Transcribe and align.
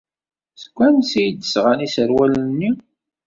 Seg 0.61 0.73
wansi 0.77 1.17
ay 1.21 1.29
d-sɣan 1.33 1.85
iserwalen-nni? 1.87 2.71